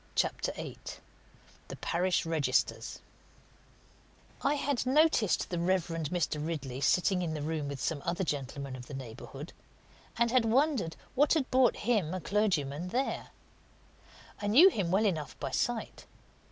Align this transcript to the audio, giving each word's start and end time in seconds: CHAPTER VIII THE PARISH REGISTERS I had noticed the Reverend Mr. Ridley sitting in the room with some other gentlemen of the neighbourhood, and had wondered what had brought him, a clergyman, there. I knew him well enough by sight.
CHAPTER 0.15 0.51
VIII 0.53 0.79
THE 1.67 1.75
PARISH 1.75 2.25
REGISTERS 2.25 3.01
I 4.41 4.55
had 4.55 4.87
noticed 4.87 5.51
the 5.51 5.59
Reverend 5.59 6.09
Mr. 6.09 6.43
Ridley 6.43 6.81
sitting 6.81 7.21
in 7.21 7.35
the 7.35 7.41
room 7.43 7.67
with 7.67 7.79
some 7.79 8.01
other 8.03 8.23
gentlemen 8.23 8.75
of 8.75 8.87
the 8.87 8.95
neighbourhood, 8.95 9.53
and 10.17 10.31
had 10.31 10.43
wondered 10.45 10.95
what 11.13 11.35
had 11.35 11.51
brought 11.51 11.75
him, 11.85 12.15
a 12.15 12.19
clergyman, 12.19 12.87
there. 12.87 13.27
I 14.41 14.47
knew 14.47 14.69
him 14.69 14.89
well 14.89 15.05
enough 15.05 15.39
by 15.39 15.51
sight. 15.51 16.07